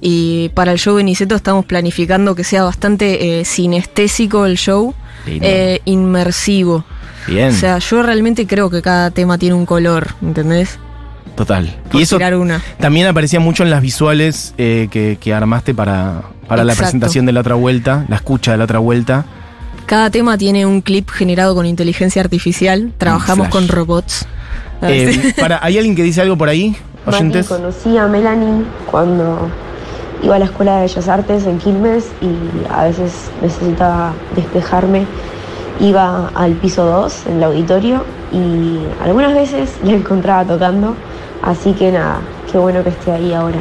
[0.00, 4.94] Y para el show de Niceto estamos planificando que sea bastante eh, sinestésico el show,
[5.26, 6.84] eh, inmersivo.
[7.26, 10.78] Bien, O sea, yo realmente creo que cada tema tiene un color, ¿entendés?
[11.40, 11.74] Total.
[11.90, 12.60] Por y eso tirar una.
[12.78, 17.32] también aparecía mucho en las visuales eh, que, que armaste para, para la presentación de
[17.32, 19.24] la otra vuelta, la escucha de la otra vuelta.
[19.86, 22.92] Cada tema tiene un clip generado con inteligencia artificial.
[22.98, 24.26] Trabajamos con robots.
[24.82, 25.32] Ah, Eh, sí.
[25.40, 26.76] para, ¿Hay alguien que dice algo por ahí?
[27.06, 27.50] ¿Oyentes?
[27.50, 29.48] Mati, conocí a Melanie cuando
[30.22, 35.06] iba a la Escuela de Bellas Artes en Quilmes y a veces necesitaba despejarme.
[35.80, 40.94] Iba al piso 2 en el auditorio y algunas veces la encontraba tocando.
[41.42, 43.58] Así que nada, qué bueno que esté ahí ahora.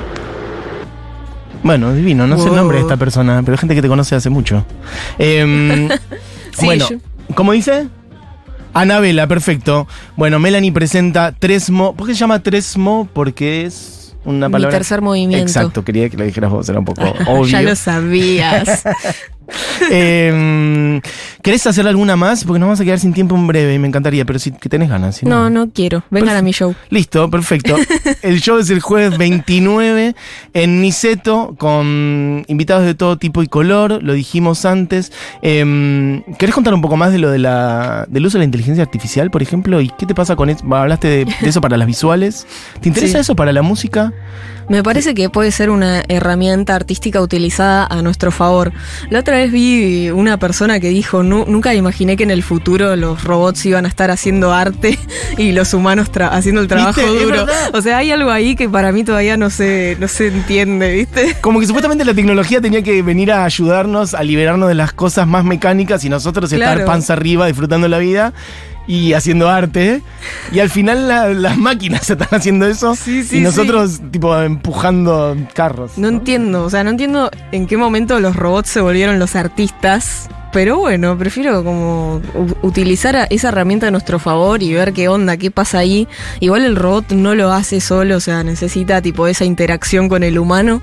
[1.64, 4.30] Bueno, divino, no sé el nombre de esta persona, pero gente que te conoce hace
[4.30, 4.66] mucho.
[5.18, 5.90] Em,
[6.58, 6.98] Sí, bueno, yo-
[7.36, 7.88] ¿cómo dice?
[8.74, 9.88] Anabela, perfecto.
[10.16, 11.96] Bueno, Melanie presenta Tresmo.
[11.96, 13.08] ¿Por qué se llama Tresmo?
[13.14, 14.78] Porque es una Mi palabra.
[14.78, 15.44] tercer movimiento.
[15.46, 17.46] Exacto, quería que lo dijeras vos, era un poco obvio.
[17.46, 18.84] ya lo sabías.
[19.92, 21.02] Em,
[21.42, 22.44] ¿Querés hacer alguna más?
[22.44, 24.70] Porque nos vamos a quedar sin tiempo en breve y me encantaría, pero si que
[24.70, 25.18] tenés ganas.
[25.18, 26.04] si no, no quiero.
[26.10, 26.76] Vengan a mi show.
[26.90, 27.76] Listo, perfecto.
[28.22, 30.16] El show es el jueves 29
[30.54, 35.12] en Niceto con invitados de todo tipo y color, lo dijimos antes.
[35.42, 38.84] Em, ¿Querés contar un poco más de lo de la, del uso de la inteligencia
[38.84, 39.80] artificial, por ejemplo?
[39.82, 40.64] ¿Y qué te pasa con eso?
[40.74, 42.46] Hablaste de, de eso para las visuales.
[42.82, 43.22] ¿Te interesa Sí.
[43.22, 44.14] eso para la música?
[44.70, 48.72] Me parece que puede ser una herramienta artística utilizada a nuestro favor.
[49.10, 52.96] La otra vez vi una persona que dijo, "Nu- nunca imaginé que en el futuro
[52.96, 54.98] los robots iban a estar haciendo arte
[55.38, 57.46] y los humanos haciendo el trabajo duro.
[57.74, 61.36] O sea, hay algo ahí que para mí todavía no se, no se entiende, ¿viste?
[61.42, 65.26] Como que supuestamente la tecnología tenía que venir a ayudarnos a liberarnos de las cosas
[65.28, 68.34] más mecánicas y nosotros estar panza arriba disfrutando la vida
[68.90, 70.02] y haciendo arte.
[70.52, 75.38] Y al final la- las máquinas están haciendo eso Sí, sí, y nosotros tipo empujando
[75.54, 75.92] carros.
[75.98, 80.28] No entiendo, o sea, no entiendo en qué momento los robots se volvieron los artistas.
[80.52, 82.20] Pero bueno, prefiero como
[82.64, 86.08] utilizar esa herramienta a nuestro favor y ver qué onda, qué pasa ahí.
[86.40, 90.40] Igual el robot no lo hace solo, o sea, necesita tipo esa interacción con el
[90.40, 90.82] humano.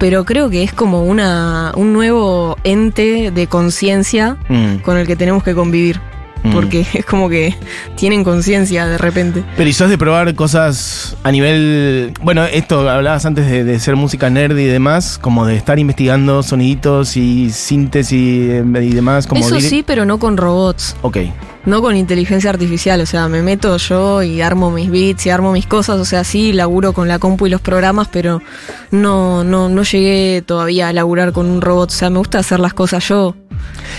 [0.00, 4.78] Pero creo que es como una, un nuevo ente de conciencia Mm.
[4.82, 6.00] con el que tenemos que convivir.
[6.44, 6.52] Mm.
[6.52, 7.56] Porque es como que
[7.96, 9.42] tienen conciencia de repente.
[9.56, 12.12] Pero y sos de probar cosas a nivel.
[12.22, 16.42] Bueno, esto hablabas antes de, de ser música nerd y demás, como de estar investigando
[16.42, 19.26] soniditos y síntesis y, demás.
[19.26, 20.96] Como Eso sí, pero no con robots.
[21.02, 21.18] Ok.
[21.64, 25.50] No con inteligencia artificial, o sea, me meto yo y armo mis beats y armo
[25.50, 28.42] mis cosas, o sea, sí, laburo con la compu y los programas, pero
[28.90, 32.60] no, no, no llegué todavía a laburar con un robot, o sea, me gusta hacer
[32.60, 33.34] las cosas yo,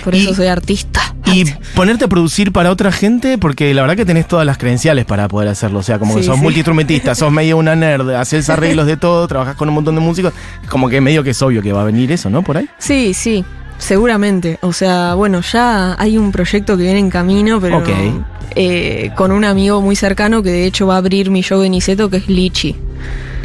[0.03, 1.01] por Y- eso soy artista.
[1.33, 5.05] Y ponerte a producir para otra gente, porque la verdad que tenés todas las credenciales
[5.05, 5.79] para poder hacerlo.
[5.79, 6.41] O sea, como que sos sí.
[6.41, 10.33] multiinstrumentista, sos medio una nerd, haces arreglos de todo, trabajás con un montón de músicos.
[10.69, 12.43] Como que medio que es obvio que va a venir eso, ¿no?
[12.43, 12.69] Por ahí.
[12.77, 13.43] Sí, sí,
[13.79, 17.89] seguramente, o sea, bueno, ya hay un proyecto que viene en camino, pero Ok.
[18.55, 21.69] eh, con un amigo muy cercano que de hecho va a abrir mi show de
[21.69, 22.75] Niceto, que es Lichi.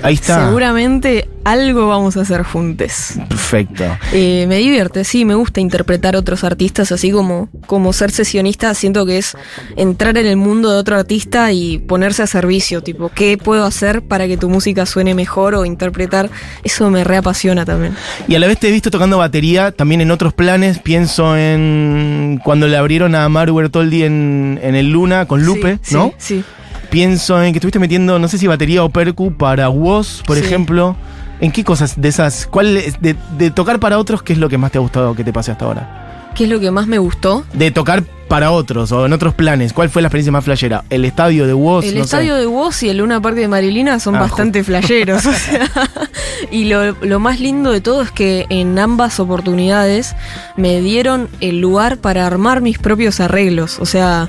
[0.03, 0.47] Ahí está.
[0.47, 3.15] Seguramente algo vamos a hacer juntos.
[3.29, 3.85] Perfecto.
[4.13, 9.07] Eh, me divierte, sí, me gusta interpretar otros artistas, así como, como ser sesionista, siento
[9.07, 9.37] que es
[9.77, 14.03] entrar en el mundo de otro artista y ponerse a servicio, tipo, ¿qué puedo hacer
[14.03, 16.31] para que tu música suene mejor o interpretar?
[16.63, 17.97] Eso me reapasiona también.
[18.29, 20.79] Y a la vez te he visto tocando batería también en otros planes.
[20.79, 25.95] Pienso en cuando le abrieron a Maru Bertoldi en, en el Luna con Lupe, Sí,
[25.95, 26.13] ¿no?
[26.19, 26.45] Sí, sí.
[26.91, 30.45] Pienso en que estuviste metiendo, no sé si batería o percu para Woz, por Sí.
[30.45, 30.97] ejemplo.
[31.41, 32.47] ¿En qué cosas de esas?
[32.47, 35.25] ¿Cuál de, de tocar para otros, qué es lo que más te ha gustado que
[35.25, 36.31] te pase hasta ahora?
[36.35, 37.45] ¿Qué es lo que más me gustó?
[37.55, 40.85] De tocar para otros o en otros planes, ¿cuál fue la experiencia más flashera?
[40.89, 41.85] ¿El estadio de Woz?
[41.85, 42.41] El no estadio sé.
[42.41, 45.27] de Woz y el Luna Park de Marilina son Ah, bastante flasheros.
[45.27, 45.69] o sea,
[46.53, 50.15] y lo, lo más lindo de todo es que en ambas oportunidades
[50.57, 53.79] me dieron el lugar para armar mis propios arreglos.
[53.81, 54.29] O sea,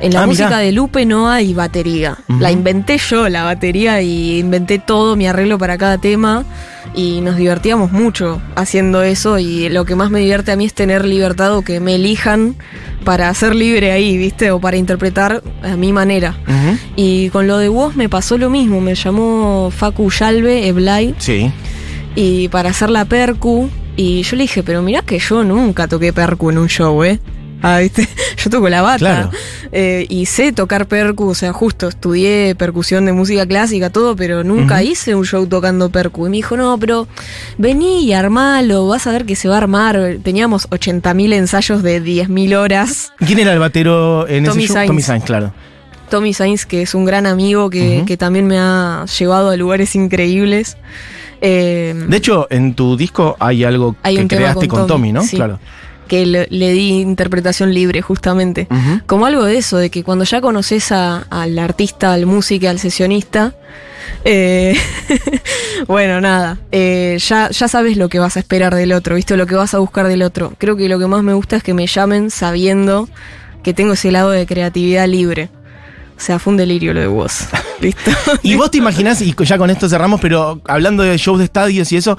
[0.00, 0.58] en la Ah, música mirá.
[0.58, 2.16] de Lupe no hay batería.
[2.40, 6.44] La inventé yo, la batería, y inventé todo mi arreglo para cada tema.
[6.94, 9.38] Y nos divertíamos mucho haciendo eso.
[9.38, 12.56] Y lo que más me divierte a mí es tener libertad o que me elijan
[13.04, 14.52] para ser libre ahí, ¿viste?
[14.52, 16.36] O para interpretar a mi manera.
[16.94, 21.50] Y con lo de Woz me pasó lo mismo, me llamó Facu Yalbe, Eblay, Sí.
[22.14, 26.12] y para hacer la percu, y yo le dije, pero mirá que yo nunca toqué
[26.12, 27.18] percu en un show, ¿eh?
[27.62, 28.08] Ah, ¿viste?
[28.36, 28.98] Yo toco la bata.
[28.98, 29.30] Claro.
[29.70, 34.44] Eh, y sé tocar percu, o sea, justo estudié percusión de música clásica, todo, pero
[34.44, 36.26] nunca hice un show tocando percu.
[36.26, 37.06] Y me dijo, no, pero
[37.58, 40.16] vení y armalo, vas a ver que se va a armar.
[40.22, 43.12] Teníamos 80.000 ensayos de 10.000 horas.
[43.24, 44.74] ¿Quién era el batero en Tommy ese show?
[44.74, 44.88] Sainz.
[44.88, 45.52] Tommy Sainz, claro.
[46.10, 49.94] Tommy Sainz, que es un gran amigo que, que también me ha llevado a lugares
[49.94, 50.76] increíbles.
[51.40, 55.12] Eh, De hecho, en tu disco hay algo Hay que creaste con con Tommy, Tommy,
[55.12, 55.22] ¿no?
[55.22, 55.36] sí.
[55.36, 55.58] Claro.
[56.12, 58.68] Que le, le di interpretación libre, justamente.
[59.06, 62.78] Como algo de eso, de que cuando ya conoces a- al artista, al músico, al
[62.78, 63.54] sesionista,
[64.22, 64.76] eh,
[65.88, 69.38] bueno, nada, eh, ya, ya sabes lo que vas a esperar del otro, ¿viste?
[69.38, 70.52] Lo que vas a buscar del otro.
[70.58, 73.08] Creo que lo que más me gusta es que me llamen sabiendo
[73.62, 75.48] que tengo ese lado de creatividad libre.
[76.18, 77.46] O sea, fue un delirio lo de vos.
[77.80, 78.10] ¿Listo?
[78.42, 81.90] Y vos te imaginás, y ya con esto cerramos, pero hablando de shows de estadios
[81.90, 82.18] y eso,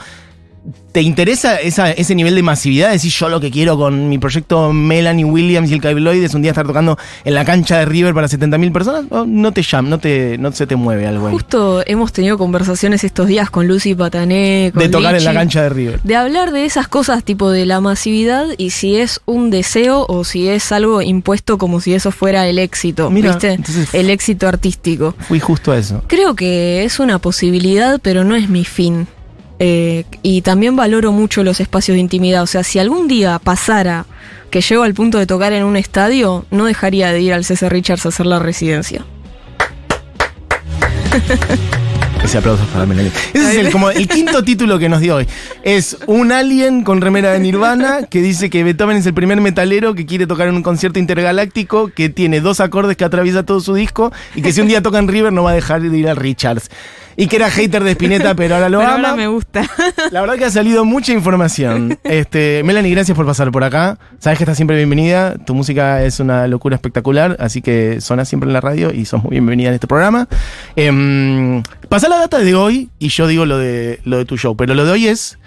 [0.91, 2.91] ¿te interesa esa- ese nivel de masividad?
[2.91, 6.41] Decir yo lo que quiero con mi proyecto Melanie Williams y el Caibloid es un
[6.41, 9.05] día estar tocando en la cancha de River para 70.000 personas.
[9.09, 11.33] ¿O no te llama, no, te, no se te mueve algo ahí?
[11.33, 15.63] Justo hemos tenido conversaciones estos días con Lucy Patané, con De tocar en la cancha
[15.63, 15.99] de River.
[16.03, 20.23] De hablar de esas cosas tipo de la masividad y si es un deseo o
[20.23, 23.53] si es algo impuesto como si eso fuera el éxito, Mira, ¿viste?
[23.53, 25.15] entonces- el éxito artístico.
[25.27, 26.03] Fui justo a eso.
[26.07, 29.07] Creo que es una posibilidad, pero no es mi fin.
[29.59, 32.43] Eh, y también valoro mucho los espacios de intimidad.
[32.43, 34.05] O sea, si algún día pasara
[34.49, 37.71] que llego al punto de tocar en un estadio, no dejaría de ir al César
[37.71, 39.05] Richards a hacer la residencia.
[42.23, 43.11] Ese aplauso es para Melanie.
[43.33, 45.27] Ese es el, como el quinto título que nos dio hoy.
[45.63, 49.93] Es un alien con remera de Nirvana que dice que Beethoven es el primer metalero
[49.93, 53.73] que quiere tocar en un concierto intergaláctico que tiene dos acordes que atraviesa todo su
[53.73, 56.07] disco y que si un día toca en River no va a dejar de ir
[56.07, 56.69] a Richards.
[57.15, 59.09] Y que era hater de Spinetta, pero ahora lo pero ama.
[59.09, 59.63] ahora me gusta.
[60.11, 61.97] La verdad que ha salido mucha información.
[62.03, 63.97] Este, Melanie, gracias por pasar por acá.
[64.19, 65.35] Sabes que estás siempre bienvenida.
[65.37, 69.23] Tu música es una locura espectacular, así que sonas siempre en la radio y sos
[69.23, 70.27] muy bienvenida en este programa.
[70.75, 74.55] Em, pasá la data de hoy y yo digo lo de, lo de tu show,
[74.55, 75.37] pero lo de hoy es.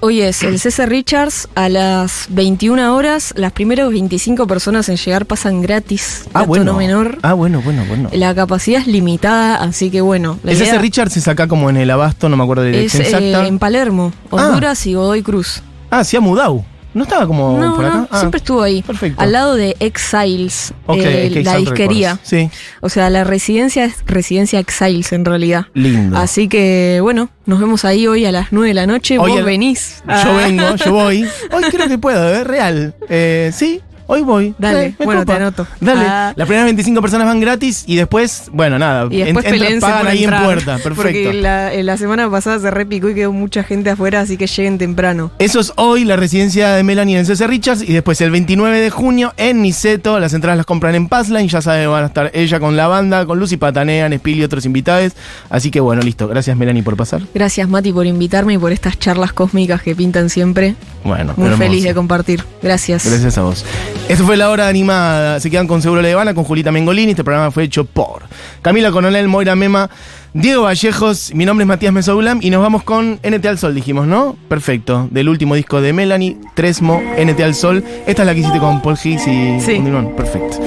[0.00, 3.32] Hoy es el César Richards a las 21 horas.
[3.36, 6.24] Las primeras 25 personas en llegar pasan gratis.
[6.34, 6.64] Ah, bueno.
[6.64, 7.18] no menor.
[7.22, 8.10] Ah, bueno, bueno, bueno.
[8.12, 10.38] La capacidad es limitada, así que bueno.
[10.44, 12.92] Idea ese Richards es acá como en el abasto, no me acuerdo de la es
[12.92, 13.48] dirección eh, exacta.
[13.48, 15.62] en Palermo, Honduras y Godoy Cruz.
[15.90, 16.64] Ah, sí, a Mudau.
[16.96, 17.94] ¿No estaba como no, por acá?
[17.96, 18.82] no, Ah, siempre estuvo ahí.
[18.82, 19.20] perfecto.
[19.20, 22.12] Al lado de Exiles, eh, la disquería.
[22.12, 22.28] Records.
[22.28, 25.66] Sí, O sea, la residencia es residencia Exiles en realidad.
[25.74, 26.16] lindo.
[26.16, 29.18] Así que bueno, nos vemos ahí hoy a las 9 de la noche.
[29.18, 30.02] Hoy Vos venís.
[30.06, 30.32] Yo Ah.
[30.46, 31.26] vengo, yo voy.
[31.52, 32.44] Hoy creo que puedo, ¿eh?
[32.44, 32.94] Real.
[33.10, 34.54] Eh, sí, hoy voy.
[34.58, 35.32] Dale, Eh, me bueno, copa.
[35.32, 35.66] te anoto.
[35.80, 36.04] Dale.
[36.06, 36.32] Ah.
[36.36, 39.06] Las primeras 25 personas van gratis y después, bueno, nada.
[39.10, 40.72] Y después en- entra- peleense pagan por ahí entrar, en puerta.
[40.78, 41.02] Perfecto.
[41.02, 44.46] Porque la, en la semana pasada se repicó y quedó mucha gente afuera, así que
[44.46, 45.30] lleguen temprano.
[45.38, 48.90] Eso es hoy la residencia de Melanie en CC Richards y después el 29 de
[48.90, 50.18] junio en Niceto.
[50.20, 51.48] Las entradas las compran en Passline.
[51.48, 54.64] Ya saben, van a estar ella con la banda, con Lucy Patanean, Spil y otros
[54.66, 55.12] invitados.
[55.50, 56.28] Así que bueno, listo.
[56.28, 57.22] Gracias Melanie por pasar.
[57.34, 60.74] Gracias Mati por invitarme y por estas charlas cósmicas que pintan siempre.
[61.06, 61.62] Bueno, Muy hermoso.
[61.62, 62.42] feliz de compartir.
[62.62, 63.06] Gracias.
[63.08, 63.64] Gracias a vos.
[64.08, 65.38] Esto fue la hora animada.
[65.40, 67.12] Se quedan con Seguro La Habana, con Julita Mengolini.
[67.12, 68.22] Este programa fue hecho por
[68.62, 69.88] Camila Coronel, Moira Mema,
[70.34, 71.32] Diego Vallejos.
[71.34, 74.36] Mi nombre es Matías Mesoulam y nos vamos con NT al Sol, dijimos, ¿no?
[74.48, 75.08] Perfecto.
[75.10, 77.84] Del último disco de Melanie, Tresmo, NT al Sol.
[78.06, 79.80] Esta es la que hiciste con Paul Higgs y Sí.
[79.80, 80.14] con.
[80.16, 80.58] Perfecto.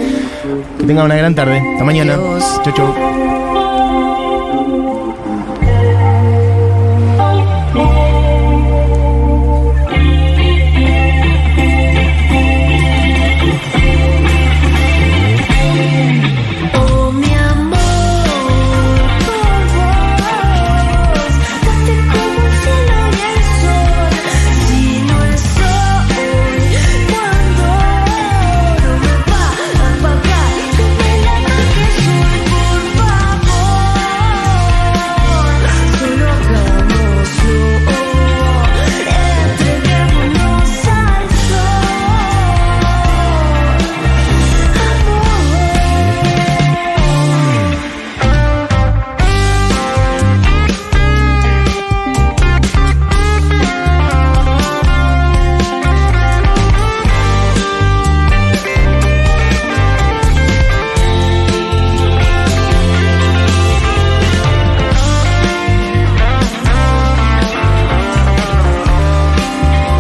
[0.80, 1.62] Que tengan una gran tarde.
[1.74, 2.18] Hasta mañana.
[2.64, 3.39] Chau, chau.